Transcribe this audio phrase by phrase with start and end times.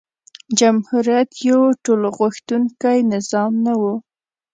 [0.59, 3.83] جمهوریت یو ټولغوښتونکی نظام نه و.